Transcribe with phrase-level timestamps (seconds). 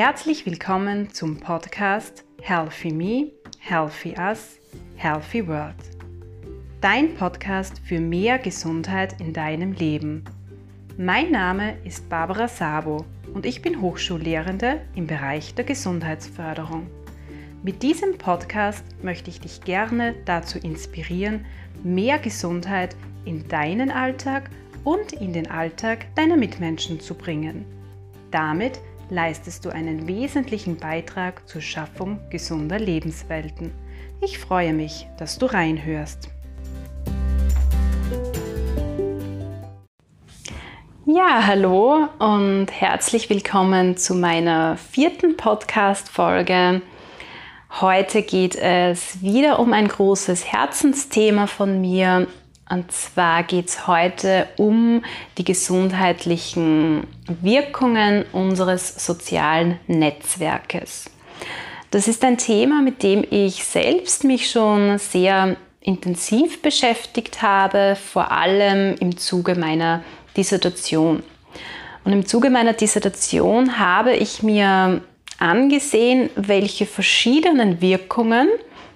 [0.00, 4.60] Herzlich willkommen zum Podcast Healthy Me, Healthy Us,
[4.94, 5.74] Healthy World.
[6.80, 10.24] Dein Podcast für mehr Gesundheit in deinem Leben.
[10.96, 16.86] Mein Name ist Barbara Sabo und ich bin Hochschullehrende im Bereich der Gesundheitsförderung.
[17.64, 21.44] Mit diesem Podcast möchte ich dich gerne dazu inspirieren,
[21.82, 22.94] mehr Gesundheit
[23.24, 24.48] in deinen Alltag
[24.84, 27.64] und in den Alltag deiner Mitmenschen zu bringen.
[28.30, 28.78] Damit
[29.10, 33.72] leistest du einen wesentlichen Beitrag zur Schaffung gesunder Lebenswelten.
[34.20, 36.28] Ich freue mich, dass du reinhörst.
[41.06, 46.82] Ja, hallo und herzlich willkommen zu meiner vierten Podcast-Folge.
[47.80, 52.26] Heute geht es wieder um ein großes Herzensthema von mir,
[52.70, 55.02] und zwar geht es heute um
[55.38, 57.06] die gesundheitlichen
[57.40, 61.10] Wirkungen unseres sozialen Netzwerkes.
[61.90, 68.30] Das ist ein Thema, mit dem ich selbst mich schon sehr intensiv beschäftigt habe, vor
[68.30, 70.02] allem im Zuge meiner
[70.36, 71.22] Dissertation.
[72.04, 75.00] Und im Zuge meiner Dissertation habe ich mir
[75.38, 78.48] angesehen, welche verschiedenen Wirkungen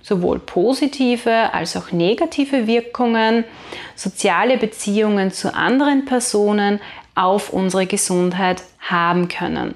[0.03, 3.45] sowohl positive als auch negative Wirkungen,
[3.95, 6.81] soziale Beziehungen zu anderen Personen
[7.15, 9.75] auf unsere Gesundheit haben können.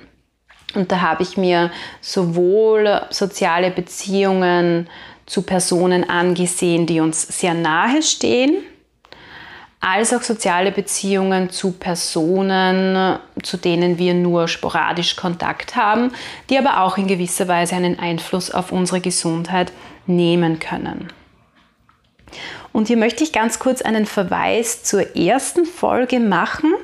[0.75, 4.89] Und da habe ich mir sowohl soziale Beziehungen
[5.25, 8.63] zu Personen angesehen, die uns sehr nahe stehen,
[9.81, 16.13] als auch soziale Beziehungen zu Personen, zu denen wir nur sporadisch Kontakt haben,
[16.51, 19.73] die aber auch in gewisser Weise einen Einfluss auf unsere Gesundheit
[20.07, 21.13] nehmen können.
[22.73, 26.75] Und hier möchte ich ganz kurz einen Verweis zur ersten Folge machen.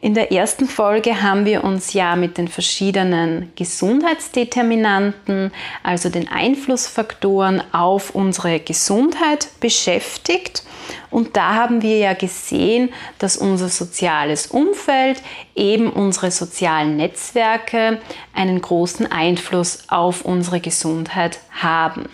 [0.00, 7.62] In der ersten Folge haben wir uns ja mit den verschiedenen Gesundheitsdeterminanten, also den Einflussfaktoren
[7.72, 10.62] auf unsere Gesundheit beschäftigt.
[11.10, 15.22] Und da haben wir ja gesehen, dass unser soziales Umfeld,
[15.54, 18.00] eben unsere sozialen Netzwerke,
[18.34, 22.08] einen großen Einfluss auf unsere Gesundheit haben.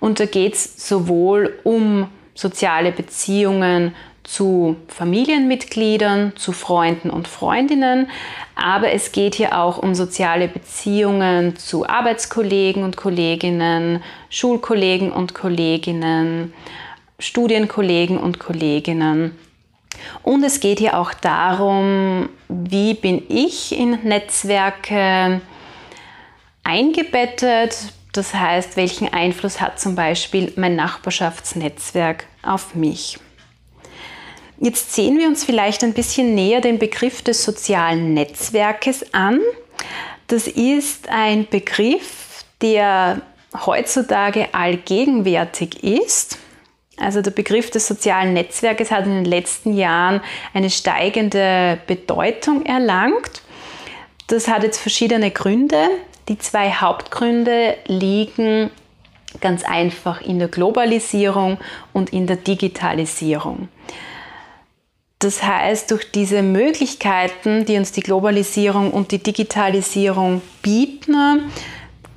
[0.00, 3.94] Und da geht es sowohl um soziale Beziehungen
[4.28, 8.10] zu Familienmitgliedern, zu Freunden und Freundinnen,
[8.54, 16.52] aber es geht hier auch um soziale Beziehungen zu Arbeitskollegen und Kolleginnen, Schulkollegen und Kolleginnen,
[17.20, 19.36] Studienkollegen und Kolleginnen.
[20.22, 25.40] Und es geht hier auch darum, wie bin ich in Netzwerke
[26.62, 27.76] eingebettet,
[28.12, 33.18] das heißt, welchen Einfluss hat zum Beispiel mein Nachbarschaftsnetzwerk auf mich?
[34.60, 39.40] Jetzt sehen wir uns vielleicht ein bisschen näher den Begriff des sozialen Netzwerkes an.
[40.26, 43.22] Das ist ein Begriff, der
[43.66, 46.38] heutzutage allgegenwärtig ist.
[47.00, 50.20] Also der Begriff des sozialen Netzwerkes hat in den letzten Jahren
[50.52, 53.42] eine steigende Bedeutung erlangt.
[54.26, 55.88] Das hat jetzt verschiedene Gründe.
[56.28, 58.70] Die zwei Hauptgründe liegen
[59.40, 61.58] ganz einfach in der Globalisierung
[61.92, 63.68] und in der Digitalisierung.
[65.20, 71.50] Das heißt, durch diese Möglichkeiten, die uns die Globalisierung und die Digitalisierung bieten,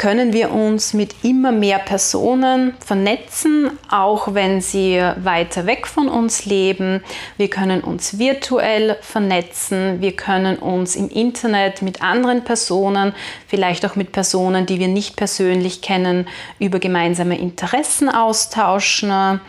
[0.01, 6.45] können wir uns mit immer mehr Personen vernetzen, auch wenn sie weiter weg von uns
[6.45, 7.03] leben.
[7.37, 13.13] Wir können uns virtuell vernetzen, wir können uns im Internet mit anderen Personen,
[13.45, 19.39] vielleicht auch mit Personen, die wir nicht persönlich kennen, über gemeinsame Interessen austauschen.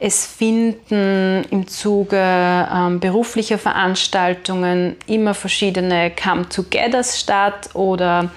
[0.00, 8.32] Es finden im Zuge ähm, beruflicher Veranstaltungen immer verschiedene Come-togethers statt oder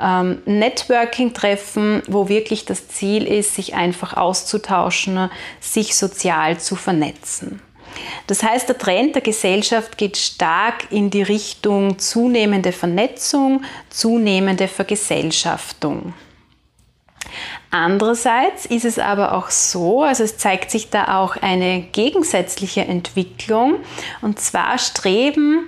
[0.00, 5.30] ähm, Networking-Treffen, wo wirklich das Ziel ist, sich einfach auszutauschen,
[5.60, 7.60] sich sozial zu vernetzen.
[8.26, 16.12] Das heißt, der Trend der Gesellschaft geht stark in die Richtung zunehmende Vernetzung, zunehmende Vergesellschaftung.
[17.70, 23.76] Andererseits ist es aber auch so, also es zeigt sich da auch eine gegensätzliche Entwicklung,
[24.22, 25.64] und zwar streben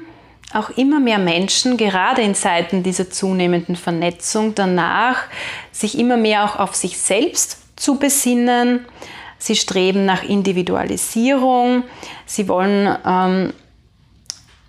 [0.55, 5.25] auch immer mehr Menschen, gerade in Zeiten dieser zunehmenden Vernetzung, danach,
[5.73, 8.87] sich immer mehr auch auf sich selbst zu besinnen.
[9.39, 11.85] Sie streben nach Individualisierung.
[12.27, 13.53] Sie wollen ähm,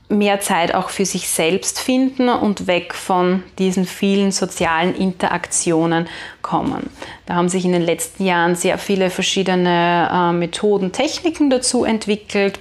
[0.09, 6.07] mehr Zeit auch für sich selbst finden und weg von diesen vielen sozialen Interaktionen
[6.41, 6.89] kommen.
[7.25, 12.59] Da haben sich in den letzten Jahren sehr viele verschiedene äh, Methoden, Techniken dazu entwickelt.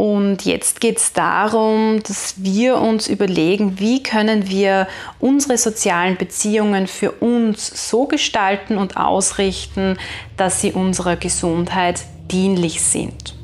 [0.00, 4.88] Und jetzt geht es darum, dass wir uns überlegen, wie können wir
[5.18, 9.98] unsere sozialen Beziehungen für uns so gestalten und ausrichten,
[10.38, 12.00] dass sie unserer Gesundheit
[12.30, 13.34] dienlich sind.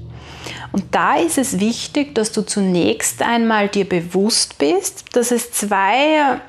[0.73, 6.41] Und da ist es wichtig, dass du zunächst einmal dir bewusst bist, dass es zwei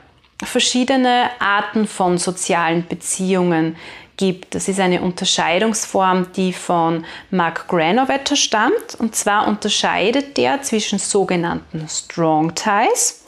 [0.42, 3.76] verschiedene Arten von sozialen Beziehungen
[4.18, 4.56] gibt.
[4.56, 8.96] Das ist eine Unterscheidungsform, die von Mark Granovetter stammt.
[8.98, 13.24] Und zwar unterscheidet der zwischen sogenannten Strong Ties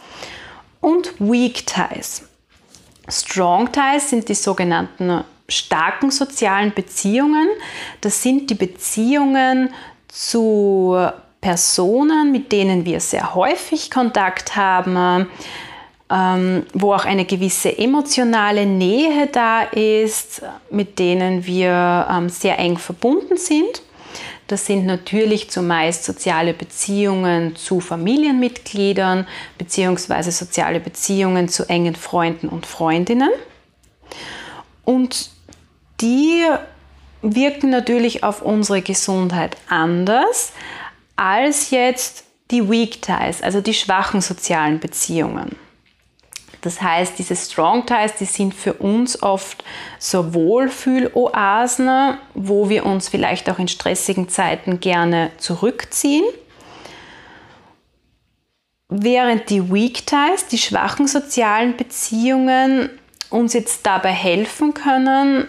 [0.81, 2.23] und Weak Ties.
[3.07, 7.47] Strong Ties sind die sogenannten starken sozialen Beziehungen.
[8.01, 9.73] Das sind die Beziehungen
[10.07, 10.97] zu
[11.41, 15.27] Personen, mit denen wir sehr häufig Kontakt haben,
[16.11, 20.41] ähm, wo auch eine gewisse emotionale Nähe da ist,
[20.71, 23.83] mit denen wir ähm, sehr eng verbunden sind.
[24.47, 29.27] Das sind natürlich zumeist soziale Beziehungen zu Familienmitgliedern
[29.59, 30.31] bzw.
[30.31, 33.29] soziale Beziehungen zu engen Freunden und Freundinnen.
[34.85, 35.29] Und
[36.01, 36.43] die
[37.21, 40.53] wirken natürlich auf unsere Gesundheit anders
[41.15, 45.55] als jetzt die Weak Ties, also die schwachen sozialen Beziehungen.
[46.61, 49.63] Das heißt, diese Strong Ties, die sind für uns oft
[49.97, 56.25] so Wohlfühloasen, wo wir uns vielleicht auch in stressigen Zeiten gerne zurückziehen.
[58.89, 62.89] Während die Weak Ties, die schwachen sozialen Beziehungen,
[63.29, 65.47] uns jetzt dabei helfen können,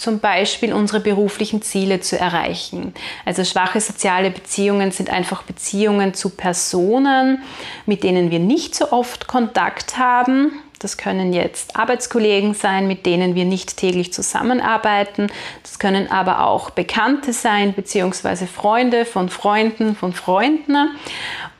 [0.00, 2.94] zum Beispiel unsere beruflichen Ziele zu erreichen.
[3.26, 7.42] Also schwache soziale Beziehungen sind einfach Beziehungen zu Personen,
[7.84, 10.52] mit denen wir nicht so oft Kontakt haben.
[10.78, 15.26] Das können jetzt Arbeitskollegen sein, mit denen wir nicht täglich zusammenarbeiten.
[15.62, 20.96] Das können aber auch Bekannte sein, beziehungsweise Freunde von Freunden von Freunden.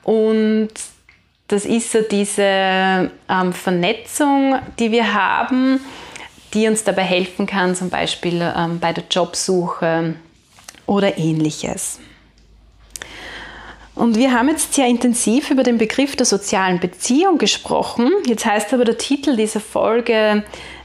[0.02, 0.70] Und
[1.48, 5.80] das ist so diese ähm, Vernetzung, die wir haben
[6.54, 10.14] die uns dabei helfen kann, zum Beispiel ähm, bei der Jobsuche
[10.86, 12.00] oder ähnliches.
[13.94, 18.10] Und wir haben jetzt sehr intensiv über den Begriff der sozialen Beziehung gesprochen.
[18.26, 20.44] Jetzt heißt aber der Titel dieser Folge,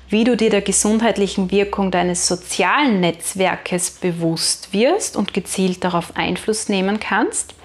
[0.10, 6.70] wie du dir der gesundheitlichen Wirkung deines sozialen Netzwerkes bewusst wirst und gezielt darauf Einfluss
[6.70, 7.56] nehmen kannst.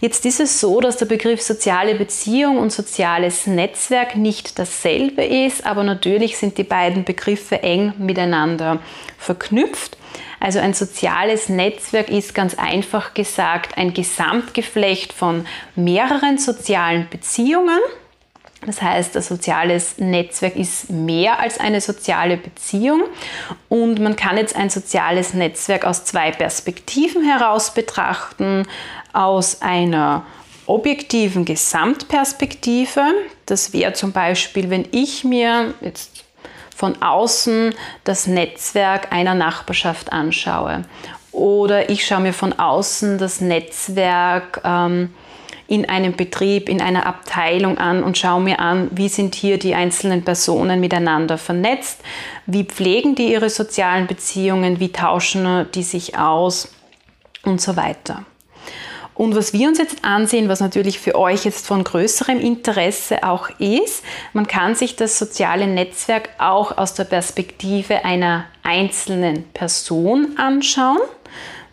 [0.00, 5.64] Jetzt ist es so, dass der Begriff soziale Beziehung und soziales Netzwerk nicht dasselbe ist,
[5.66, 8.80] aber natürlich sind die beiden Begriffe eng miteinander
[9.18, 9.96] verknüpft.
[10.40, 15.46] Also ein soziales Netzwerk ist ganz einfach gesagt ein Gesamtgeflecht von
[15.76, 17.78] mehreren sozialen Beziehungen.
[18.64, 23.02] Das heißt, ein soziales Netzwerk ist mehr als eine soziale Beziehung.
[23.68, 28.66] Und man kann jetzt ein soziales Netzwerk aus zwei Perspektiven heraus betrachten.
[29.12, 30.24] Aus einer
[30.66, 33.02] objektiven Gesamtperspektive.
[33.46, 36.24] Das wäre zum Beispiel, wenn ich mir jetzt
[36.74, 37.74] von außen
[38.04, 40.84] das Netzwerk einer Nachbarschaft anschaue.
[41.32, 45.12] Oder ich schaue mir von außen das Netzwerk ähm,
[45.68, 49.74] in einem Betrieb, in einer Abteilung an und schaue mir an, wie sind hier die
[49.74, 52.00] einzelnen Personen miteinander vernetzt,
[52.46, 56.68] wie pflegen die ihre sozialen Beziehungen, wie tauschen die sich aus
[57.44, 58.24] und so weiter.
[59.14, 63.50] Und was wir uns jetzt ansehen, was natürlich für euch jetzt von größerem Interesse auch
[63.58, 70.98] ist, man kann sich das soziale Netzwerk auch aus der Perspektive einer einzelnen Person anschauen.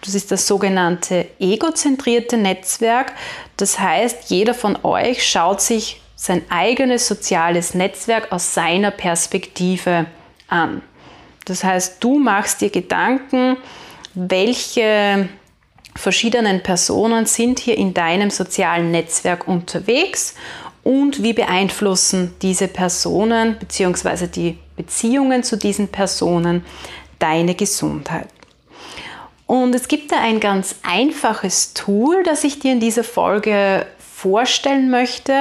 [0.02, 3.14] Das ist das sogenannte egozentrierte Netzwerk.
[3.58, 10.06] Das heißt, jeder von euch schaut sich sein eigenes soziales Netzwerk aus seiner Perspektive
[10.48, 10.82] an.
[11.46, 13.58] Das heißt, du machst dir Gedanken,
[14.14, 15.30] welche
[15.96, 20.36] verschiedenen Personen sind hier in deinem sozialen Netzwerk unterwegs
[20.84, 24.28] und wie beeinflussen diese Personen bzw.
[24.28, 26.66] die Beziehungen zu diesen Personen
[27.18, 28.28] deine Gesundheit.
[29.50, 34.92] Und es gibt da ein ganz einfaches Tool, das ich dir in dieser Folge vorstellen
[34.92, 35.34] möchte,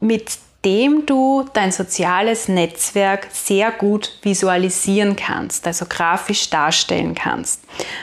[0.00, 0.32] mit
[0.66, 7.62] dem du dein soziales Netzwerk sehr gut visualisieren kannst, also grafisch darstellen kannst.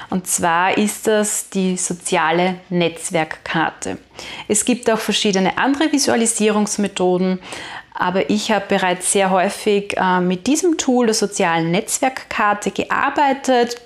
[0.10, 4.00] Und zwar ist das die soziale Netzwerkkarte.
[4.48, 7.39] Es gibt auch verschiedene andere Visualisierungsmethoden,
[7.93, 13.79] aber ich habe bereits sehr häufig äh, mit diesem Tool der sozialen Netzwerkkarte gearbeitet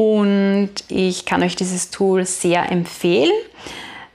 [0.00, 3.34] und ich kann euch dieses Tool sehr empfehlen.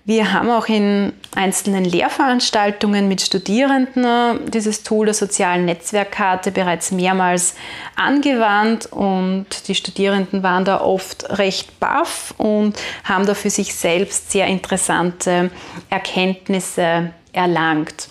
[0.04, 7.54] Wir haben auch in einzelnen Lehrveranstaltungen mit Studierenden dieses Tool der sozialen Netzwerkkarte bereits mehrmals
[7.96, 14.32] angewandt und die Studierenden waren da oft recht baff und haben da für sich selbst
[14.32, 15.52] sehr interessante
[15.92, 18.10] Erkenntnisse erlangt.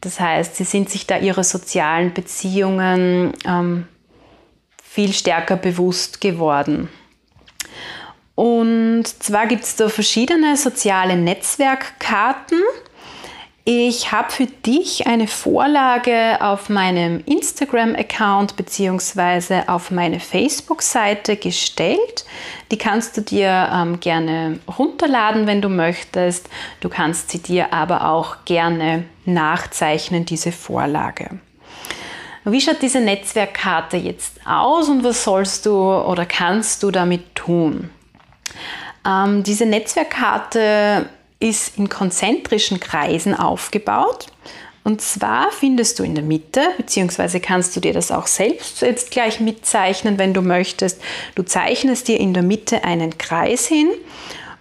[0.00, 3.88] Das heißt, sie sind sich da ihrer sozialen Beziehungen ähm,
[4.80, 6.88] viel stärker bewusst geworden.
[8.34, 12.58] Und zwar gibt es da verschiedene soziale Netzwerkkarten.
[13.64, 19.64] Ich habe für dich eine Vorlage auf meinem Instagram-Account bzw.
[19.66, 22.24] auf meine Facebook-Seite gestellt.
[22.70, 26.48] Die kannst du dir ähm, gerne runterladen, wenn du möchtest.
[26.80, 31.38] Du kannst sie dir aber auch gerne nachzeichnen, diese Vorlage.
[32.44, 37.90] Wie schaut diese Netzwerkkarte jetzt aus und was sollst du oder kannst du damit tun?
[39.06, 44.26] Ähm, diese Netzwerkkarte ist in konzentrischen Kreisen aufgebaut.
[44.82, 49.10] Und zwar findest du in der Mitte, beziehungsweise kannst du dir das auch selbst jetzt
[49.10, 51.02] gleich mitzeichnen, wenn du möchtest.
[51.34, 53.88] Du zeichnest dir in der Mitte einen Kreis hin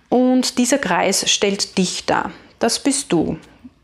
[0.10, 2.32] und dieser Kreis stellt dich dar.
[2.60, 3.38] Das bist du.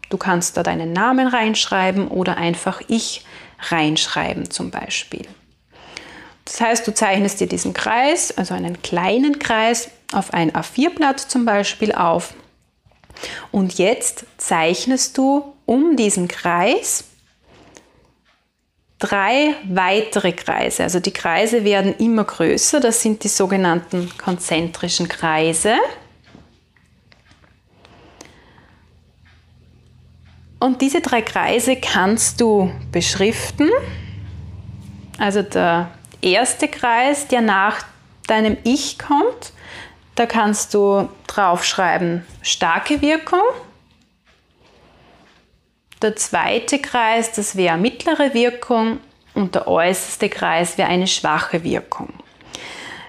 [0.09, 3.23] Du kannst da deinen Namen reinschreiben oder einfach ich
[3.59, 5.27] reinschreiben zum Beispiel.
[6.45, 11.45] Das heißt, du zeichnest dir diesen Kreis, also einen kleinen Kreis, auf ein A4-Blatt zum
[11.45, 12.33] Beispiel auf.
[13.51, 17.05] Und jetzt zeichnest du um diesen Kreis
[18.99, 20.83] drei weitere Kreise.
[20.83, 22.79] Also die Kreise werden immer größer.
[22.79, 25.75] Das sind die sogenannten konzentrischen Kreise.
[30.65, 33.69] Und diese drei Kreise kannst du beschriften.
[35.19, 35.91] Also der
[36.23, 37.85] erste Kreis, der nach
[38.25, 39.53] deinem Ich kommt,
[40.15, 43.43] da kannst du draufschreiben starke Wirkung.
[46.01, 48.97] Der zweite Kreis, das wäre mittlere Wirkung
[49.35, 52.11] und der äußerste Kreis wäre eine schwache Wirkung.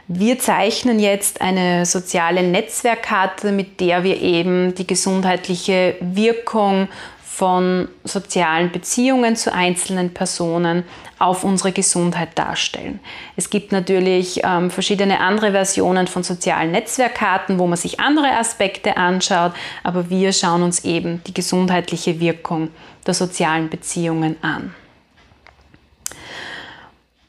[0.08, 6.88] Wir zeichnen jetzt eine soziale Netzwerkkarte, mit der wir eben die gesundheitliche Wirkung
[7.36, 10.84] von sozialen Beziehungen zu einzelnen Personen
[11.18, 12.98] auf unsere Gesundheit darstellen.
[13.36, 18.96] Es gibt natürlich ähm, verschiedene andere Versionen von sozialen Netzwerkkarten, wo man sich andere Aspekte
[18.96, 19.52] anschaut,
[19.82, 22.70] aber wir schauen uns eben die gesundheitliche Wirkung
[23.06, 24.74] der sozialen Beziehungen an.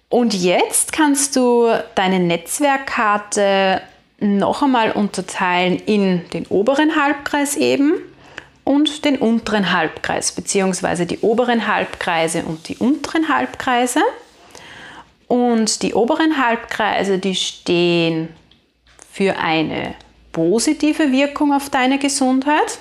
[0.07, 3.81] Und jetzt kannst du deine Netzwerkkarte
[4.21, 7.95] noch einmal unterteilen in den oberen Halbkreis eben
[8.67, 14.01] und den unteren Halbkreis, beziehungsweise die oberen Halbkreise und die unteren Halbkreise.
[15.27, 18.27] Und die oberen Halbkreise, die stehen
[19.09, 19.95] für eine
[20.33, 22.79] positive Wirkung auf deine Gesundheit.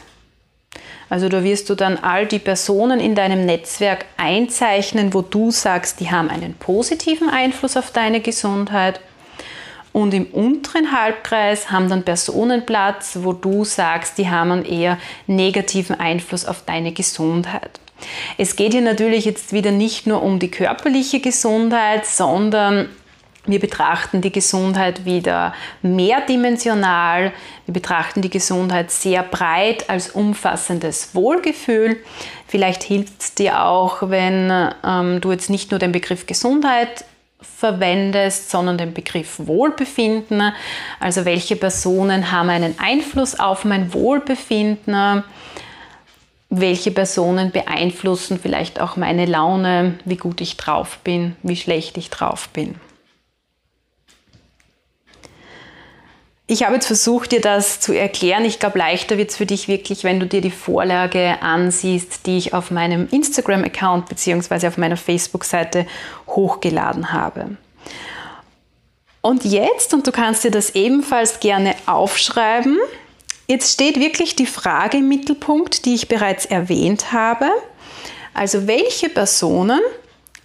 [1.09, 6.01] Also da wirst du dann all die Personen in deinem Netzwerk einzeichnen, wo du sagst,
[6.01, 9.01] die haben einen positiven Einfluss auf deine Gesundheit.
[9.97, 14.99] Und im unteren Halbkreis haben dann Personen Platz, wo du sagst, die haben einen eher
[15.27, 17.81] negativen Einfluss auf deine Gesundheit.
[18.37, 22.91] Es geht hier natürlich jetzt wieder nicht nur um die körperliche Gesundheit, sondern
[23.47, 27.33] wir betrachten die Gesundheit wieder mehrdimensional.
[27.65, 31.97] Wir betrachten die Gesundheit sehr breit als umfassendes Wohlgefühl.
[32.47, 34.53] Vielleicht hilft es dir auch, wenn
[34.85, 37.07] ähm, du jetzt nicht nur den Begriff Gesundheit
[37.41, 40.53] verwendest, sondern den Begriff Wohlbefinden.
[41.01, 45.23] Also welche Personen haben einen Einfluss auf mein Wohlbefinden?
[46.49, 52.09] Welche Personen beeinflussen vielleicht auch meine Laune, wie gut ich drauf bin, wie schlecht ich
[52.09, 52.77] drauf bin?
[56.49, 58.45] Ich habe jetzt versucht, dir das zu erklären.
[58.45, 62.39] Ich glaube, leichter wird es für dich wirklich, wenn du dir die Vorlage ansiehst, die
[62.39, 64.69] ich auf meinem Instagram-Account bzw.
[64.69, 65.87] auf meiner Facebook-Seite
[66.29, 67.57] hochgeladen habe.
[69.23, 72.79] Und jetzt, und du kannst dir das ebenfalls gerne aufschreiben,
[73.49, 77.49] jetzt steht wirklich die Frage im Mittelpunkt, die ich bereits erwähnt habe.
[78.35, 79.81] Also welche Personen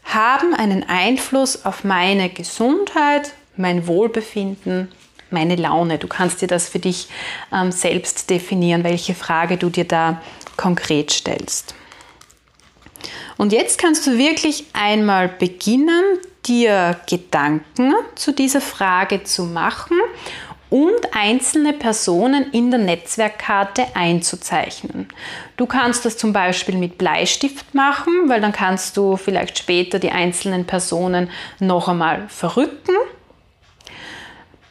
[0.03, 4.91] haben einen Einfluss auf meine Gesundheit, mein Wohlbefinden,
[5.31, 5.97] meine Laune.
[5.97, 7.07] Du kannst dir das für dich
[7.53, 10.21] ähm, selbst definieren, welche Frage du dir da
[10.57, 11.75] konkret stellst.
[13.37, 19.97] Und jetzt kannst du wirklich einmal beginnen, dir Gedanken zu dieser Frage zu machen
[20.69, 25.09] und einzelne Personen in der Netzwerkkarte einzuzeichnen.
[25.57, 30.11] Du kannst das zum Beispiel mit Bleistift machen, weil dann kannst du vielleicht später die
[30.11, 32.95] einzelnen Personen noch einmal verrücken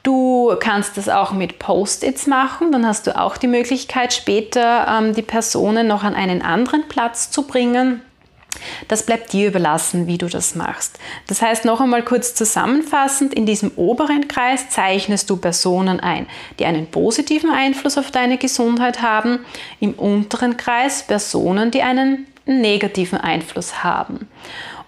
[0.03, 5.15] Du kannst das auch mit Post-its machen, dann hast du auch die Möglichkeit, später ähm,
[5.15, 8.03] die Personen noch an einen anderen Platz zu bringen.
[8.89, 10.99] Das bleibt dir überlassen, wie du das machst.
[11.29, 16.27] Das heißt, noch einmal kurz zusammenfassend, in diesem oberen Kreis zeichnest du Personen ein,
[16.59, 19.41] die einen positiven Einfluss auf deine Gesundheit haben,
[19.79, 24.29] im unteren Kreis Personen, die einen negativen Einfluss haben.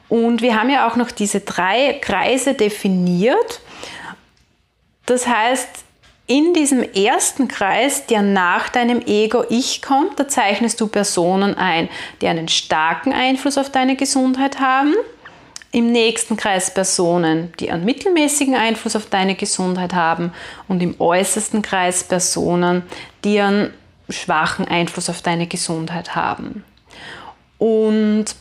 [0.09, 3.61] Und wir haben ja auch noch diese drei Kreise definiert.
[5.13, 5.69] Das heißt,
[6.27, 11.91] in diesem ersten Kreis, der nach deinem Ego-Ich kommt, da zeichnest du Personen ein,
[12.23, 14.95] die einen starken Einfluss auf deine Gesundheit haben.
[15.71, 20.33] Im nächsten Kreis Personen, die einen mittelmäßigen Einfluss auf deine Gesundheit haben.
[20.67, 22.83] Und im äußersten Kreis Personen,
[23.23, 23.75] die einen
[24.09, 26.65] schwachen Einfluss auf deine Gesundheit haben.
[27.59, 28.35] Und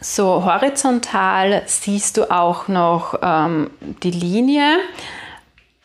[0.00, 3.70] so horizontal siehst du auch noch ähm,
[4.04, 4.78] die Linie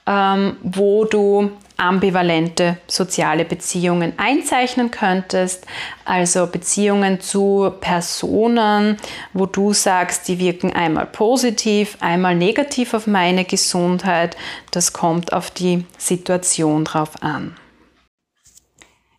[0.08, 5.66] ähm, wo du ambivalente soziale Beziehungen einzeichnen könntest,
[6.06, 8.98] also Beziehungen zu Personen,
[9.34, 14.38] wo du sagst, die wirken einmal positiv, einmal negativ auf meine Gesundheit.
[14.72, 17.56] Das kommt auf die Situation drauf an.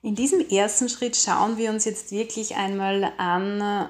[0.03, 3.89] In diesem ersten Schritt schauen wir uns jetzt wirklich einmal an,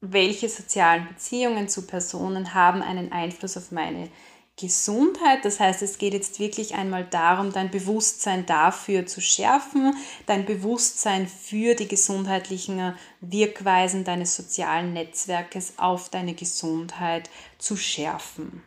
[0.00, 5.44] welche sozialen Beziehungen zu Personen haben einen Einfluss auf meine Gesundheit Gesundheit.
[5.44, 9.94] Das heißt, es geht jetzt wirklich einmal darum, dein Bewusstsein dafür zu schärfen,
[10.26, 18.62] dein Bewusstsein für die gesundheitlichen Wirkweisen deines sozialen Netzwerkes auf deine Gesundheit zu schärfen.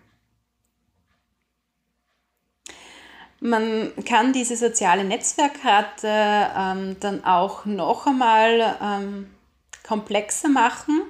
[3.40, 9.30] Man kann diese soziale Netzwerkkarte ähm, dann auch noch einmal ähm,
[9.84, 11.04] komplexer machen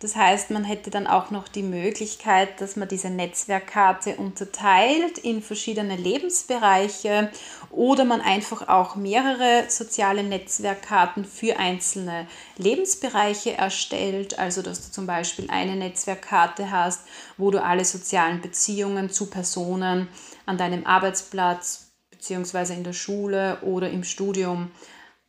[0.00, 5.42] das heißt, man hätte dann auch noch die Möglichkeit, dass man diese Netzwerkkarte unterteilt in
[5.42, 7.30] verschiedene Lebensbereiche
[7.70, 12.26] oder man einfach auch mehrere soziale Netzwerkkarten für einzelne
[12.56, 14.38] Lebensbereiche erstellt.
[14.38, 17.02] Also, dass du zum Beispiel eine Netzwerkkarte hast,
[17.36, 20.08] wo du alle sozialen Beziehungen zu Personen
[20.46, 22.72] an deinem Arbeitsplatz bzw.
[22.72, 24.70] in der Schule oder im Studium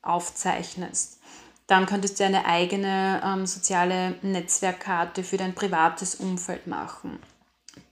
[0.02, 1.21] aufzeichnest.
[1.72, 7.18] Dann könntest du eine eigene ähm, soziale Netzwerkkarte für dein privates Umfeld machen.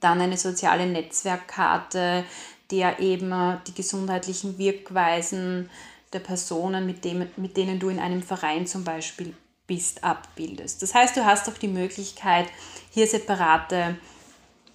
[0.00, 2.24] Dann eine soziale Netzwerkkarte,
[2.70, 5.70] der eben äh, die gesundheitlichen Wirkweisen
[6.12, 9.34] der Personen, mit, dem, mit denen du in einem Verein zum Beispiel
[9.66, 10.82] bist, abbildest.
[10.82, 12.48] Das heißt, du hast auch die Möglichkeit,
[12.90, 13.96] hier separate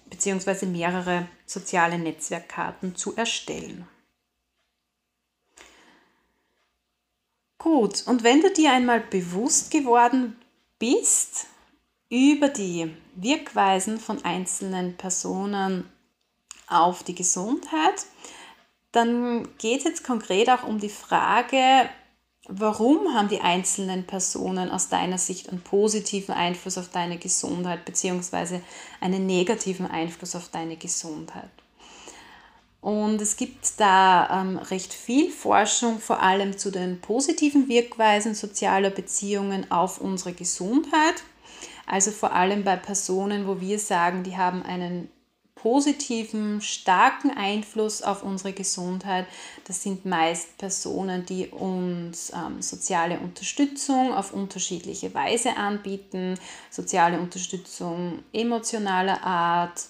[0.06, 0.66] bzw.
[0.66, 3.86] mehrere soziale Netzwerkkarten zu erstellen.
[7.66, 10.36] Gut, und wenn du dir einmal bewusst geworden
[10.78, 11.48] bist
[12.08, 15.90] über die Wirkweisen von einzelnen Personen
[16.68, 18.06] auf die Gesundheit,
[18.92, 21.90] dann geht es jetzt konkret auch um die Frage,
[22.46, 28.60] warum haben die einzelnen Personen aus deiner Sicht einen positiven Einfluss auf deine Gesundheit bzw.
[29.00, 31.50] einen negativen Einfluss auf deine Gesundheit.
[32.86, 38.90] Und es gibt da ähm, recht viel Forschung, vor allem zu den positiven Wirkweisen sozialer
[38.90, 41.24] Beziehungen auf unsere Gesundheit.
[41.84, 45.10] Also vor allem bei Personen, wo wir sagen, die haben einen
[45.56, 49.26] positiven, starken Einfluss auf unsere Gesundheit.
[49.64, 56.38] Das sind meist Personen, die uns ähm, soziale Unterstützung auf unterschiedliche Weise anbieten,
[56.70, 59.86] soziale Unterstützung emotionaler Art,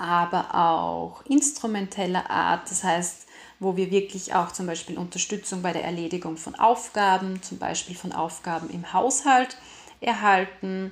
[0.00, 3.26] aber auch instrumenteller Art, das heißt,
[3.58, 8.12] wo wir wirklich auch zum Beispiel Unterstützung bei der Erledigung von Aufgaben, zum Beispiel von
[8.12, 9.58] Aufgaben im Haushalt
[10.00, 10.90] erhalten.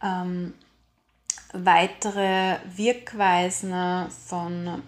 [0.00, 0.54] Ähm,
[1.52, 3.74] weitere Wirkweisen
[4.28, 4.84] von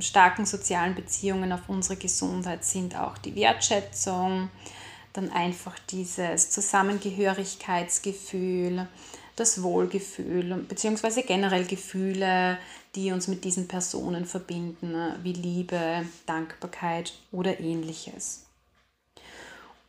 [0.00, 4.50] starken sozialen Beziehungen auf unsere Gesundheit sind auch die Wertschätzung,
[5.12, 8.88] dann einfach dieses Zusammengehörigkeitsgefühl,
[9.36, 12.58] das Wohlgefühl beziehungsweise generell Gefühle,
[12.94, 18.44] die uns mit diesen Personen verbinden, wie Liebe, Dankbarkeit oder ähnliches.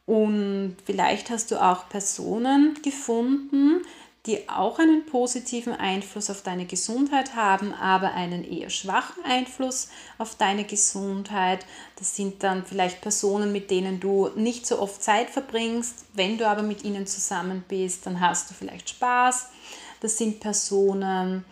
[0.06, 3.82] Und vielleicht hast du auch Personen gefunden,
[4.26, 10.36] die auch einen positiven Einfluss auf deine Gesundheit haben, aber einen eher schwachen Einfluss auf
[10.36, 11.66] deine Gesundheit.
[11.98, 16.06] Das sind dann vielleicht Personen, mit denen du nicht so oft Zeit verbringst.
[16.14, 19.50] Wenn du aber mit ihnen zusammen bist, dann hast du vielleicht Spaß.
[20.02, 21.46] Das sind Personen,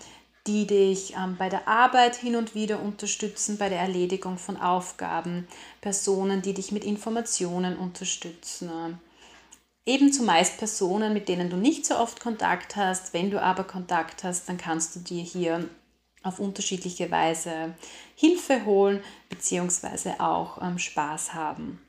[0.47, 5.47] die dich ähm, bei der Arbeit hin und wieder unterstützen, bei der Erledigung von Aufgaben,
[5.79, 8.99] Personen, die dich mit Informationen unterstützen
[9.85, 13.13] Eben zumeist Personen, mit denen du nicht so oft Kontakt hast.
[13.13, 15.67] Wenn du aber Kontakt hast, dann kannst du dir hier
[16.23, 17.73] auf unterschiedliche Weise
[18.15, 20.19] Hilfe holen bzw.
[20.19, 21.81] auch ähm, Spaß haben.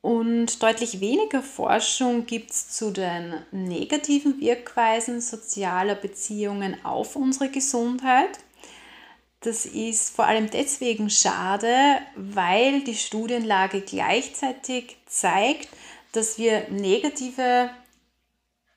[0.00, 8.38] Und deutlich weniger Forschung gibt es zu den negativen Wirkweisen sozialer Beziehungen auf unsere Gesundheit.
[9.40, 15.68] Das ist vor allem deswegen schade, weil die Studienlage gleichzeitig zeigt,
[16.16, 17.70] dass wir negative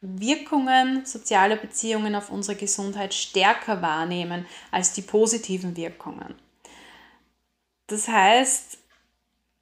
[0.01, 6.35] Wirkungen sozialer Beziehungen auf unsere Gesundheit stärker wahrnehmen als die positiven Wirkungen.
[7.87, 8.77] Das heißt,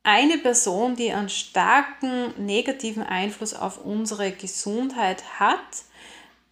[0.03, 5.83] eine Person, die einen starken negativen Einfluss auf unsere Gesundheit hat,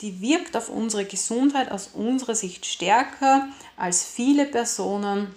[0.01, 5.33] die wirkt auf unsere Gesundheit aus unserer Sicht stärker als viele Personen,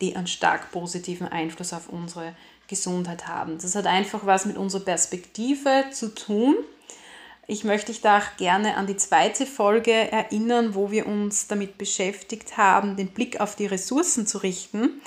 [0.00, 2.34] die einen stark positiven Einfluss auf unsere
[2.70, 3.58] Gesundheit haben.
[3.58, 6.54] Das hat einfach was mit unserer Perspektive zu tun.
[7.46, 12.56] Ich möchte dich da gerne an die zweite Folge erinnern, wo wir uns damit beschäftigt
[12.56, 15.02] haben, den Blick auf die Ressourcen zu richten.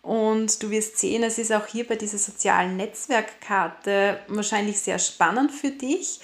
[0.00, 5.50] Und du wirst sehen, es ist auch hier bei dieser sozialen Netzwerkkarte wahrscheinlich sehr spannend
[5.50, 6.20] für dich,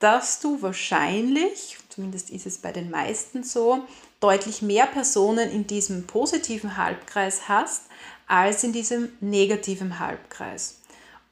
[0.00, 3.84] dass du wahrscheinlich, zumindest ist es bei den meisten so,
[4.18, 7.82] deutlich mehr Personen in diesem positiven Halbkreis hast
[8.30, 10.80] als in diesem negativen Halbkreis.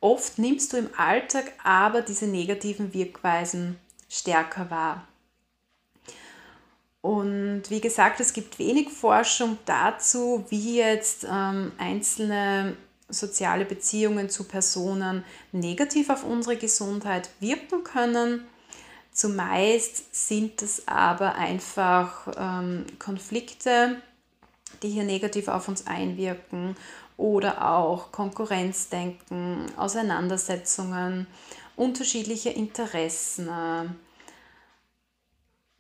[0.00, 5.06] Oft nimmst du im Alltag aber diese negativen Wirkweisen stärker wahr.
[7.00, 12.76] Und wie gesagt, es gibt wenig Forschung dazu, wie jetzt ähm, einzelne
[13.08, 18.44] soziale Beziehungen zu Personen negativ auf unsere Gesundheit wirken können.
[19.12, 24.02] Zumeist sind es aber einfach ähm, Konflikte,
[24.82, 26.76] die hier negativ auf uns einwirken
[27.16, 31.26] oder auch Konkurrenzdenken, Auseinandersetzungen,
[31.76, 33.48] unterschiedliche Interessen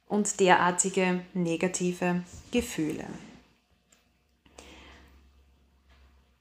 [0.08, 3.04] und derartige negative Gefühle.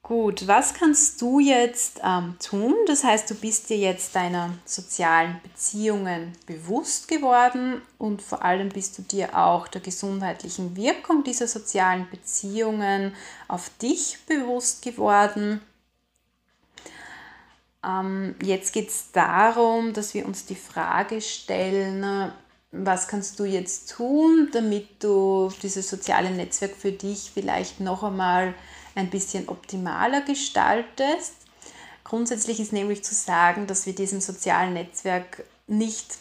[0.08, 2.74] Gut, was kannst du jetzt ähm, tun?
[2.86, 8.96] Das heißt, du bist dir jetzt deiner sozialen Beziehungen bewusst geworden und vor allem bist
[8.96, 13.14] du dir auch der gesundheitlichen Wirkung dieser sozialen Beziehungen
[13.48, 15.60] auf dich bewusst geworden.
[17.84, 22.32] Ähm, jetzt geht es darum, dass wir uns die Frage stellen,
[22.72, 28.54] was kannst du jetzt tun, damit du dieses soziale Netzwerk für dich vielleicht noch einmal
[28.98, 31.34] ein bisschen optimaler gestaltest.
[32.04, 36.18] Grundsätzlich ist nämlich zu sagen, dass wir diesem sozialen Netzwerk nicht,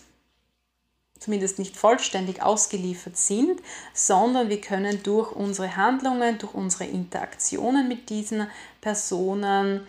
[1.20, 3.62] zumindest nicht vollständig ausgeliefert sind,
[3.94, 8.48] sondern wir können durch unsere Handlungen, durch unsere Interaktionen mit diesen
[8.82, 9.88] Personen,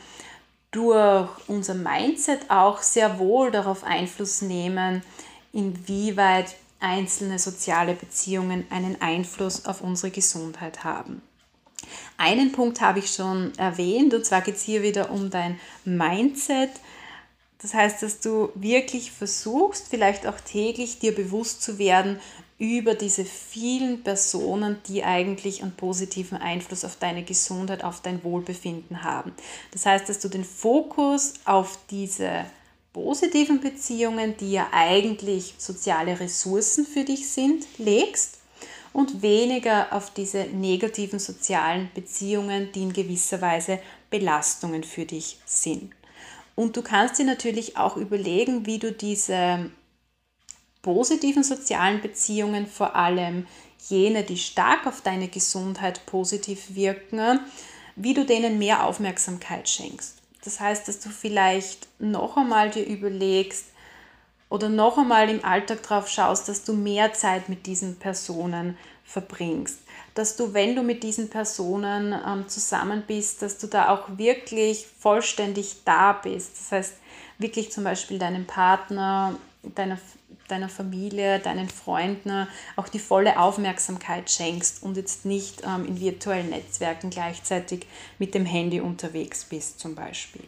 [0.70, 5.02] durch unser Mindset auch sehr wohl darauf Einfluss nehmen,
[5.52, 11.22] inwieweit einzelne soziale Beziehungen einen Einfluss auf unsere Gesundheit haben.
[12.16, 16.70] Einen Punkt habe ich schon erwähnt, und zwar geht es hier wieder um dein Mindset.
[17.60, 22.20] Das heißt, dass du wirklich versuchst, vielleicht auch täglich dir bewusst zu werden
[22.58, 29.04] über diese vielen Personen, die eigentlich einen positiven Einfluss auf deine Gesundheit, auf dein Wohlbefinden
[29.04, 29.32] haben.
[29.70, 32.46] Das heißt, dass du den Fokus auf diese
[32.92, 38.37] positiven Beziehungen, die ja eigentlich soziale Ressourcen für dich sind, legst
[38.92, 45.92] und weniger auf diese negativen sozialen Beziehungen, die in gewisser Weise Belastungen für dich sind.
[46.54, 49.70] Und du kannst dir natürlich auch überlegen, wie du diese
[50.82, 53.46] positiven sozialen Beziehungen, vor allem
[53.88, 57.40] jene, die stark auf deine Gesundheit positiv wirken,
[57.94, 60.16] wie du denen mehr Aufmerksamkeit schenkst.
[60.44, 63.66] Das heißt, dass du vielleicht noch einmal dir überlegst,
[64.50, 69.80] oder noch einmal im Alltag drauf schaust, dass du mehr Zeit mit diesen Personen verbringst.
[70.14, 74.86] Dass du, wenn du mit diesen Personen ähm, zusammen bist, dass du da auch wirklich
[74.86, 76.52] vollständig da bist.
[76.58, 76.94] Das heißt,
[77.38, 79.98] wirklich zum Beispiel deinem Partner, deiner,
[80.48, 86.50] deiner Familie, deinen Freunden auch die volle Aufmerksamkeit schenkst und jetzt nicht ähm, in virtuellen
[86.50, 87.86] Netzwerken gleichzeitig
[88.18, 90.44] mit dem Handy unterwegs bist zum Beispiel.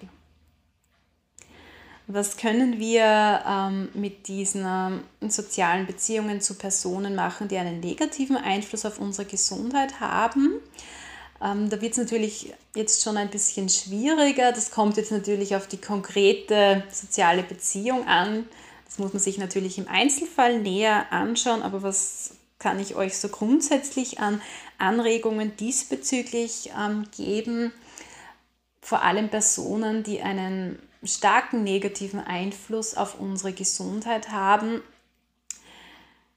[2.13, 8.37] Was können wir ähm, mit diesen ähm, sozialen Beziehungen zu Personen machen, die einen negativen
[8.37, 10.55] Einfluss auf unsere Gesundheit haben?
[11.41, 14.51] Ähm, da wird es natürlich jetzt schon ein bisschen schwieriger.
[14.51, 18.45] Das kommt jetzt natürlich auf die konkrete soziale Beziehung an.
[18.87, 23.29] Das muss man sich natürlich im Einzelfall näher anschauen, aber was kann ich euch so
[23.29, 24.43] grundsätzlich an
[24.79, 27.73] Anregungen diesbezüglich ähm, geben?
[28.81, 34.83] Vor allem Personen, die einen starken negativen Einfluss auf unsere Gesundheit haben.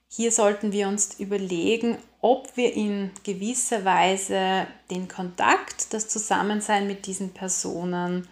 [0.08, 7.08] Hier sollten wir uns überlegen, ob wir in gewisser Weise den Kontakt, das Zusammensein mit
[7.08, 8.28] diesen Personen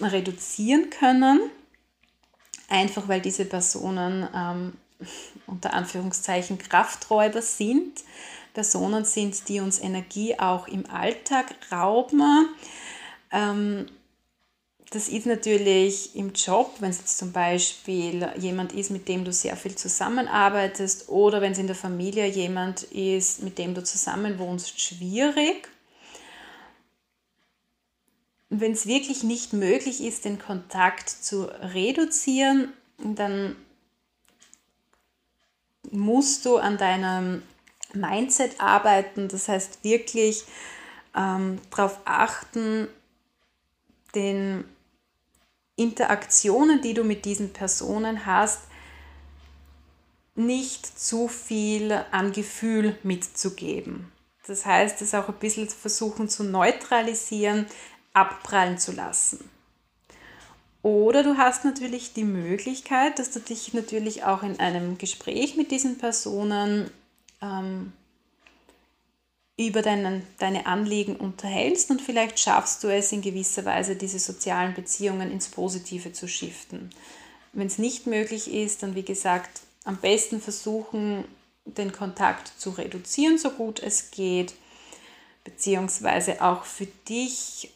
[0.00, 1.40] reduzieren können,
[2.68, 4.72] einfach weil diese Personen ähm,
[5.46, 8.02] unter Anführungszeichen Krafträuber sind,
[8.54, 12.48] Personen sind, die uns Energie auch im Alltag rauben.
[13.30, 13.86] Ähm,
[14.90, 19.32] das ist natürlich im Job, wenn es jetzt zum Beispiel jemand ist, mit dem du
[19.32, 24.80] sehr viel zusammenarbeitest oder wenn es in der Familie jemand ist, mit dem du zusammenwohnst,
[24.80, 25.68] schwierig.
[28.48, 33.56] Wenn es wirklich nicht möglich ist, den Kontakt zu reduzieren, dann
[35.90, 37.42] musst du an deinem
[37.92, 39.28] Mindset arbeiten.
[39.28, 40.44] Das heißt wirklich
[41.14, 42.88] ähm, darauf achten,
[44.14, 44.64] den
[45.78, 48.60] Interaktionen, die du mit diesen Personen hast,
[50.34, 54.12] nicht zu viel an Gefühl mitzugeben.
[54.46, 57.66] Das heißt, es auch ein bisschen versuchen zu neutralisieren,
[58.12, 59.48] abprallen zu lassen.
[60.82, 65.70] Oder du hast natürlich die Möglichkeit, dass du dich natürlich auch in einem Gespräch mit
[65.70, 66.90] diesen Personen
[67.42, 67.92] ähm,
[69.58, 74.72] über deinen, deine Anliegen unterhältst und vielleicht schaffst du es in gewisser Weise, diese sozialen
[74.72, 76.90] Beziehungen ins Positive zu shiften.
[77.52, 81.24] Wenn es nicht möglich ist, dann wie gesagt, am besten versuchen,
[81.64, 84.54] den Kontakt zu reduzieren, so gut es geht,
[85.42, 87.72] beziehungsweise auch für dich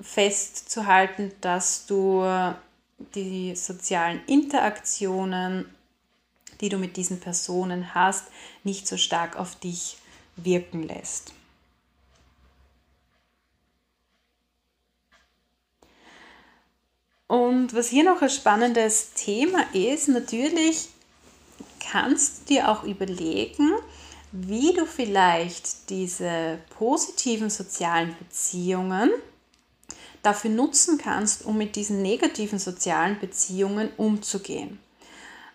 [0.00, 2.24] festzuhalten, dass du
[3.16, 5.66] die sozialen Interaktionen,
[6.60, 8.26] die du mit diesen Personen hast,
[8.62, 9.96] nicht so stark auf dich
[10.44, 11.32] wirken lässt.
[17.26, 20.88] Und was hier noch ein spannendes Thema ist, natürlich
[21.78, 23.70] kannst du dir auch überlegen,
[24.32, 29.10] wie du vielleicht diese positiven sozialen Beziehungen
[30.22, 34.80] dafür nutzen kannst, um mit diesen negativen sozialen Beziehungen umzugehen.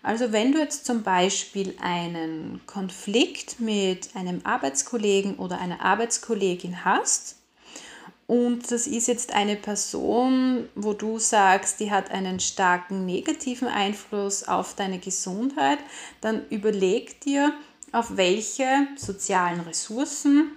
[0.06, 7.34] Also wenn du jetzt zum Beispiel einen Konflikt mit einem Arbeitskollegen oder einer Arbeitskollegin hast
[8.28, 14.46] und das ist jetzt eine Person, wo du sagst, die hat einen starken negativen Einfluss
[14.46, 15.78] auf deine Gesundheit,
[16.20, 17.52] dann überleg dir,
[17.90, 20.52] auf welche sozialen Ressourcen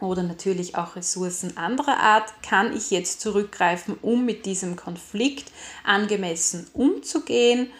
[0.00, 5.52] oder natürlich auch Ressourcen anderer Art kann ich jetzt zurückgreifen, um mit diesem Konflikt
[5.84, 7.70] angemessen umzugehen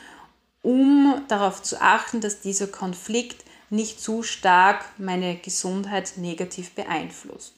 [0.62, 7.55] um darauf zu achten, dass dieser Konflikt nicht zu stark meine Gesundheit negativ beeinflusst.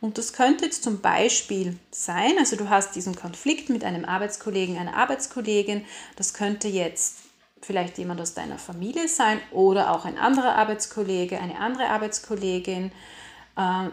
[0.00, 4.78] Und das könnte jetzt zum Beispiel sein, also du hast diesen Konflikt mit einem Arbeitskollegen,
[4.78, 5.84] einer Arbeitskollegin,
[6.16, 7.16] das könnte jetzt
[7.60, 12.92] vielleicht jemand aus deiner Familie sein oder auch ein anderer Arbeitskollege, eine andere Arbeitskollegin,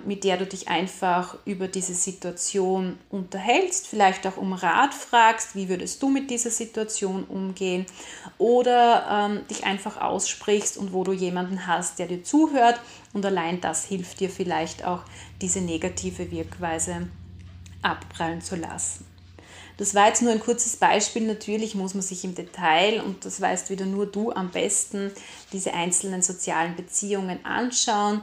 [0.05, 5.69] mit der du dich einfach über diese Situation unterhältst, vielleicht auch um Rat fragst, wie
[5.69, 7.87] würdest du mit dieser Situation umgehen
[8.37, 12.79] oder ähm, dich einfach aussprichst und wo du jemanden hast, der dir zuhört
[13.13, 15.01] und allein das hilft dir vielleicht auch,
[15.41, 17.07] diese negative Wirkweise
[17.81, 19.05] abprallen zu lassen.
[19.77, 21.27] Das war jetzt nur ein kurzes Beispiel.
[21.27, 25.11] Natürlich muss man sich im Detail, und das weißt wieder nur du am besten,
[25.51, 28.21] diese einzelnen sozialen Beziehungen anschauen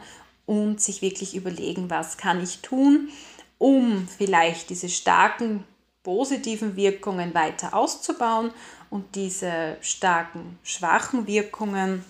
[0.53, 3.09] und sich wirklich überlegen, was kann ich tun,
[3.57, 5.65] um vielleicht diese starken
[6.03, 8.53] positiven Wirkungen weiter auszubauen
[8.91, 12.05] und diese starken schwachen Wirkungen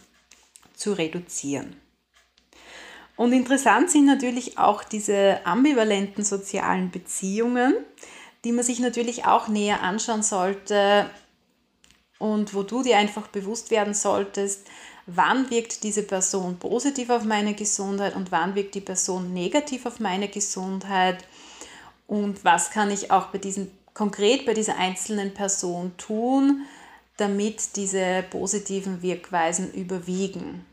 [0.75, 1.77] zu reduzieren.
[3.15, 7.77] Und interessant sind natürlich auch diese ambivalenten sozialen Beziehungen,
[8.45, 11.09] die man sich natürlich auch näher anschauen sollte
[12.19, 14.67] und wo du dir einfach bewusst werden solltest,
[15.07, 20.01] wann wirkt diese Person positiv auf meine Gesundheit und wann wirkt die Person negativ auf
[20.01, 21.25] meine Gesundheit
[22.07, 26.67] und was kann ich auch bei diesen konkret bei dieser einzelnen Person tun,
[27.17, 30.65] damit diese positiven Wirkweisen überwiegen.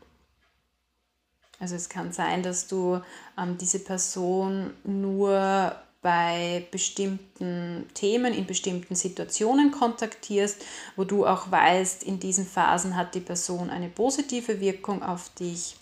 [1.58, 3.00] Also es kann sein, dass du
[3.38, 10.64] ähm, diese Person nur bei bestimmten Themen, in bestimmten Situationen kontaktierst,
[10.96, 15.76] wo du auch weißt, in diesen Phasen hat die Person eine positive Wirkung auf dich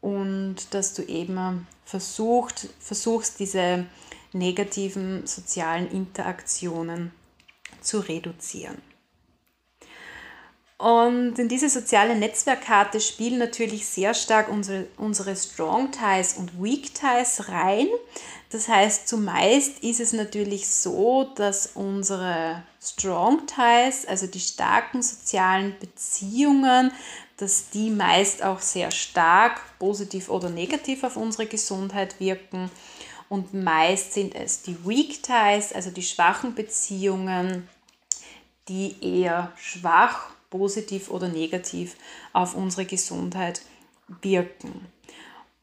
[0.00, 3.86] und dass du eben versucht, versuchst, diese
[4.32, 7.12] negativen sozialen Interaktionen
[7.80, 8.93] zu reduzieren.
[10.76, 16.92] Und in diese soziale Netzwerkkarte spielen natürlich sehr stark unsere, unsere Strong Ties und Weak
[16.94, 17.86] Ties rein.
[18.50, 25.76] Das heißt, zumeist ist es natürlich so, dass unsere Strong Ties, also die starken sozialen
[25.78, 26.92] Beziehungen,
[27.36, 32.70] dass die meist auch sehr stark positiv oder negativ auf unsere Gesundheit wirken.
[33.28, 37.68] Und meist sind es die Weak Ties, also die schwachen Beziehungen,
[38.68, 41.96] die eher schwach positiv oder negativ
[42.32, 43.60] auf unsere Gesundheit
[44.22, 44.86] wirken.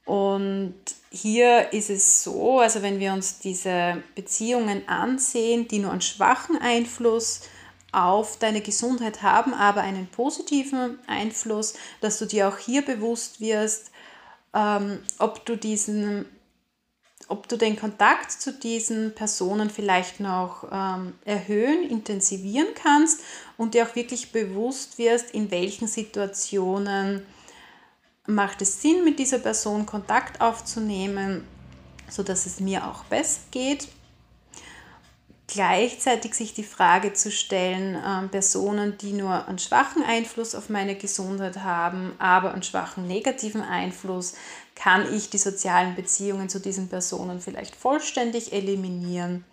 [0.04, 0.76] Und
[1.10, 6.58] hier ist es so, also wenn wir uns diese Beziehungen ansehen, die nur einen schwachen
[6.58, 7.44] Einfluss
[7.94, 13.92] auf deine Gesundheit haben, aber einen positiven Einfluss, dass du dir auch hier bewusst wirst,
[14.54, 16.26] ähm, ob du diesen
[17.32, 23.22] ob du den Kontakt zu diesen Personen vielleicht noch ähm, erhöhen, intensivieren kannst
[23.58, 27.26] und dir auch wirklich bewusst wirst, in welchen Situationen
[28.28, 31.48] macht es Sinn, mit dieser Person Kontakt aufzunehmen,
[32.10, 33.88] sodass es mir auch besser geht.
[35.52, 40.96] Gleichzeitig sich die Frage zu stellen, äh, Personen, die nur einen schwachen Einfluss auf meine
[40.96, 44.34] Gesundheit haben, aber einen schwachen negativen Einfluss,
[44.76, 49.44] kann ich die sozialen Beziehungen zu diesen Personen vielleicht vollständig eliminieren.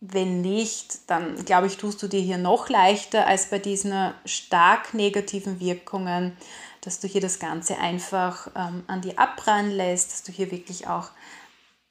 [0.00, 4.94] Wenn nicht, dann glaube ich, tust du dir hier noch leichter als bei diesen stark
[4.94, 6.34] negativen Wirkungen,
[6.80, 10.86] dass du hier das Ganze einfach ähm, an dir abprallen lässt, dass du hier wirklich
[10.86, 11.10] auch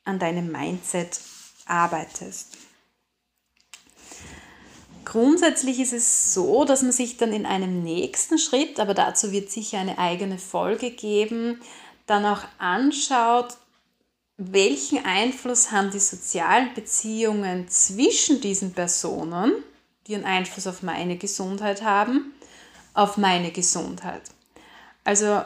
[0.05, 1.19] an deinem Mindset
[1.67, 2.57] arbeitest.
[5.05, 9.49] Grundsätzlich ist es so, dass man sich dann in einem nächsten Schritt, aber dazu wird
[9.49, 11.59] sicher eine eigene Folge geben,
[12.05, 13.57] dann auch anschaut,
[14.37, 19.53] welchen Einfluss haben die sozialen Beziehungen zwischen diesen Personen,
[20.07, 22.33] die einen Einfluss auf meine Gesundheit haben,
[22.93, 24.23] auf meine Gesundheit.
[25.03, 25.41] Also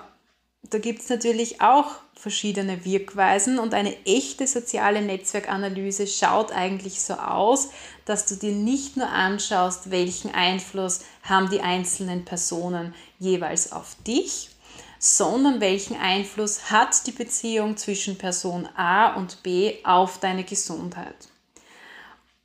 [0.63, 7.13] da gibt es natürlich auch verschiedene Wirkweisen und eine echte soziale Netzwerkanalyse schaut eigentlich so
[7.15, 7.69] aus,
[8.05, 14.49] dass du dir nicht nur anschaust, welchen Einfluss haben die einzelnen Personen jeweils auf dich,
[14.97, 21.27] sondern welchen Einfluss hat die Beziehung zwischen Person A und B auf deine Gesundheit.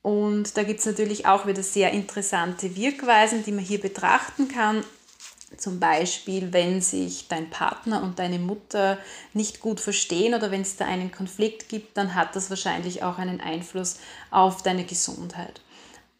[0.02, 4.82] Und da gibt es natürlich auch wieder sehr interessante Wirkweisen, die man hier betrachten kann.
[5.56, 8.98] Zum Beispiel, wenn sich dein Partner und deine Mutter
[9.34, 13.18] nicht gut verstehen oder wenn es da einen Konflikt gibt, dann hat das wahrscheinlich auch
[13.18, 13.98] einen Einfluss
[14.30, 15.60] auf deine Gesundheit.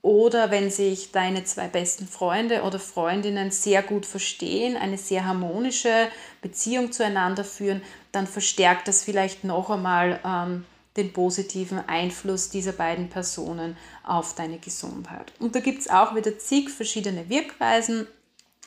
[0.03, 6.09] Oder wenn sich deine zwei besten Freunde oder Freundinnen sehr gut verstehen, eine sehr harmonische
[6.40, 10.64] Beziehung zueinander führen, dann verstärkt das vielleicht noch einmal ähm,
[10.97, 15.33] den positiven Einfluss dieser beiden Personen auf deine Gesundheit.
[15.38, 18.07] Und da gibt es auch wieder zig verschiedene Wirkweisen.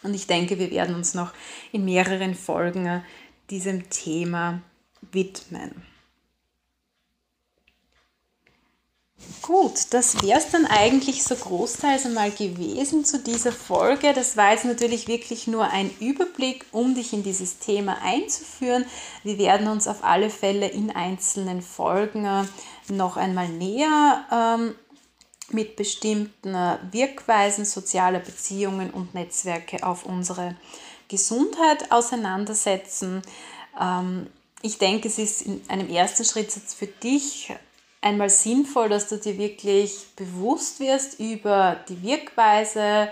[0.04, 1.34] Und ich denke, wir werden uns noch
[1.72, 3.04] in mehreren Folgen
[3.50, 4.62] diesem Thema
[5.12, 5.84] widmen.
[9.42, 14.14] Gut, das wäre es dann eigentlich so großteils einmal gewesen zu dieser Folge.
[14.14, 18.86] Das war jetzt natürlich wirklich nur ein Überblick, um dich in dieses Thema einzuführen.
[19.24, 22.44] Wir werden uns auf alle Fälle in einzelnen Folgen äh,
[22.90, 24.76] noch einmal näher ähm,
[25.54, 30.56] mit bestimmten äh, Wirkweisen sozialer Beziehungen und Netzwerke auf unsere
[31.08, 33.22] Gesundheit auseinandersetzen.
[33.80, 34.28] Ähm,
[34.62, 37.54] ich denke, es ist in einem ersten Schritt für dich
[38.02, 43.10] einmal sinnvoll, dass du dir wirklich bewusst wirst über die Wirkweise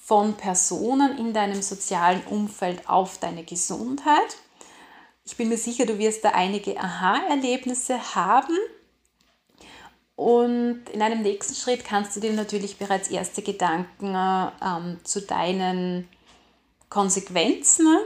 [0.00, 4.36] von Personen in deinem sozialen Umfeld auf deine Gesundheit.
[5.24, 8.56] Ich bin mir sicher, du wirst da einige Aha-Erlebnisse haben.
[10.16, 14.14] Und in einem nächsten Schritt kannst du dir natürlich bereits erste Gedanken
[14.62, 16.08] ähm, zu deinen
[16.88, 17.98] Konsequenzen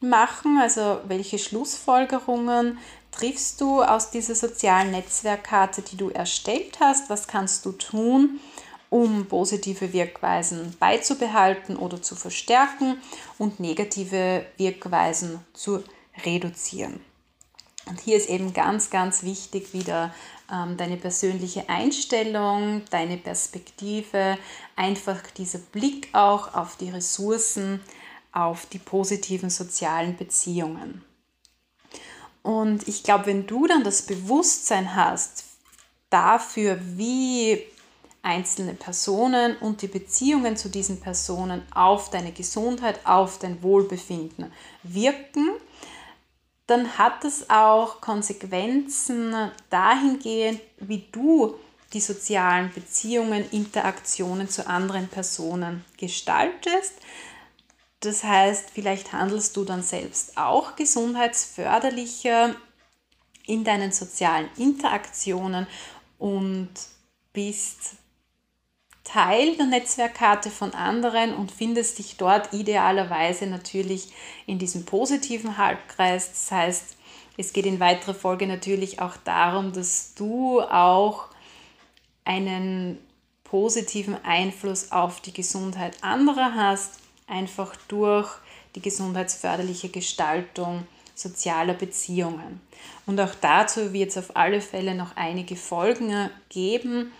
[0.00, 2.78] machen, also welche Schlussfolgerungen
[3.10, 7.10] triffst du aus dieser sozialen Netzwerkkarte, die du erstellt hast?
[7.10, 8.38] Was kannst du tun,
[8.90, 12.98] um positive Wirkweisen beizubehalten oder zu verstärken
[13.38, 15.82] und negative Wirkweisen zu
[16.24, 17.00] reduzieren?
[17.88, 20.12] Und hier ist eben ganz, ganz wichtig wieder
[20.52, 24.38] ähm, deine persönliche Einstellung, deine Perspektive,
[24.74, 27.80] einfach dieser Blick auch auf die Ressourcen,
[28.32, 31.04] auf die positiven sozialen Beziehungen.
[32.42, 35.44] Und ich glaube, wenn du dann das Bewusstsein hast
[36.10, 37.60] dafür, wie
[38.22, 45.50] einzelne Personen und die Beziehungen zu diesen Personen auf deine Gesundheit, auf dein Wohlbefinden wirken,
[46.66, 49.34] dann hat es auch Konsequenzen
[49.70, 51.54] dahingehend, wie du
[51.92, 56.94] die sozialen Beziehungen, Interaktionen zu anderen Personen gestaltest.
[58.00, 62.54] Das heißt, vielleicht handelst du dann selbst auch gesundheitsförderlicher
[63.46, 65.66] in deinen sozialen Interaktionen
[66.18, 66.70] und
[67.32, 67.94] bist
[69.06, 74.12] Teil der Netzwerkkarte von anderen und findest dich dort idealerweise natürlich
[74.46, 76.30] in diesem positiven Halbkreis.
[76.30, 76.96] Das heißt,
[77.36, 81.26] es geht in weiterer Folge natürlich auch darum, dass du auch
[82.24, 82.98] einen
[83.44, 86.98] positiven Einfluss auf die Gesundheit anderer hast,
[87.28, 88.28] einfach durch
[88.74, 92.60] die gesundheitsförderliche Gestaltung sozialer Beziehungen.
[93.06, 97.12] Und auch dazu wird es auf alle Fälle noch einige Folgen geben.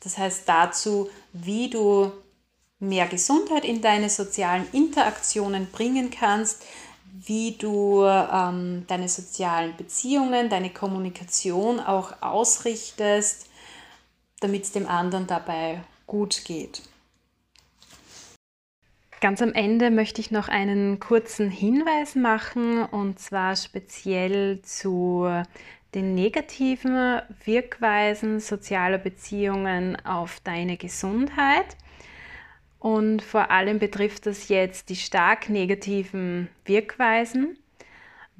[0.00, 2.12] Das heißt dazu, wie du
[2.78, 6.64] mehr Gesundheit in deine sozialen Interaktionen bringen kannst,
[7.26, 13.46] wie du ähm, deine sozialen Beziehungen, deine Kommunikation auch ausrichtest,
[14.40, 16.82] damit es dem anderen dabei gut geht.
[19.20, 25.28] Ganz am Ende möchte ich noch einen kurzen Hinweis machen und zwar speziell zu
[25.94, 31.76] den negativen Wirkweisen sozialer Beziehungen auf deine Gesundheit.
[32.78, 37.58] Und vor allem betrifft das jetzt die stark negativen Wirkweisen.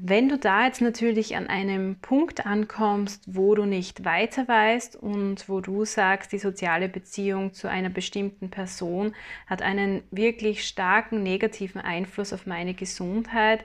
[0.01, 5.49] Wenn du da jetzt natürlich an einem Punkt ankommst, wo du nicht weiter weißt und
[5.49, 9.13] wo du sagst, die soziale Beziehung zu einer bestimmten Person
[9.49, 13.65] hat einen wirklich starken negativen Einfluss auf meine Gesundheit,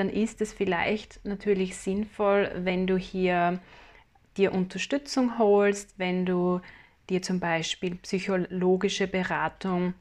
[0.00, 3.60] dann ist es vielleicht natürlich sinnvoll, wenn du hier
[4.38, 6.62] dir Unterstützung holst, wenn du
[7.10, 9.92] dir zum Beispiel psychologische Beratung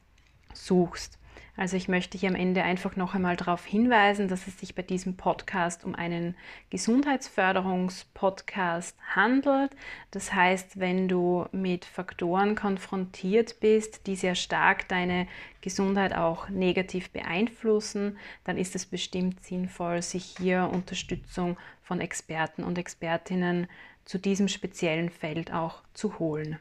[0.54, 1.18] suchst.
[1.60, 4.82] Also ich möchte hier am Ende einfach noch einmal darauf hinweisen, dass es sich bei
[4.82, 6.38] diesem Podcast um einen
[6.70, 9.72] Gesundheitsförderungspodcast handelt.
[10.10, 15.28] Das heißt, wenn du mit Faktoren konfrontiert bist, die sehr stark deine
[15.60, 22.78] Gesundheit auch negativ beeinflussen, dann ist es bestimmt sinnvoll, sich hier Unterstützung von Experten und
[22.78, 23.68] Expertinnen
[24.06, 26.58] zu diesem speziellen Feld auch zu holen.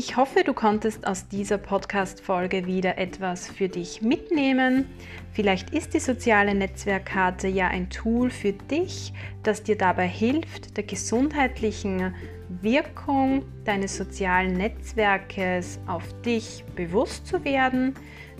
[0.00, 4.86] Ich hoffe, du konntest aus dieser Podcast-Folge wieder etwas für dich mitnehmen.
[5.32, 10.84] Vielleicht ist die soziale Netzwerkkarte ja ein Tool für dich, das dir dabei hilft, der
[10.84, 12.14] gesundheitlichen
[12.62, 17.94] Wirkung deines sozialen Netzwerkes auf dich bewusst zu werden.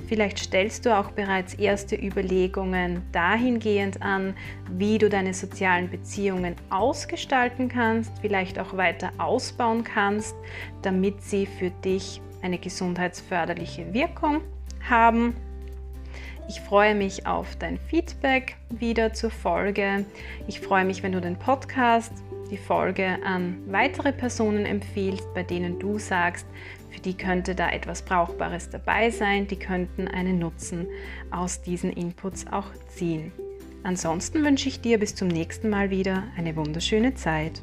[0.07, 4.35] Vielleicht stellst du auch bereits erste Überlegungen dahingehend an,
[4.71, 10.35] wie du deine sozialen Beziehungen ausgestalten kannst, vielleicht auch weiter ausbauen kannst,
[10.83, 14.41] damit sie für dich eine gesundheitsförderliche Wirkung
[14.89, 15.35] haben.
[16.49, 20.07] Ich freue mich auf dein Feedback wieder zur Folge.
[20.47, 22.13] Ich freue mich, wenn du den Podcast
[22.51, 26.47] die Folge an weitere Personen empfiehlst, bei denen du sagst,
[26.91, 30.87] für die könnte da etwas Brauchbares dabei sein, die könnten einen Nutzen
[31.31, 33.33] aus diesen Inputs auch ziehen.
[33.83, 37.63] Ansonsten wünsche ich dir bis zum nächsten Mal wieder eine wunderschöne Zeit.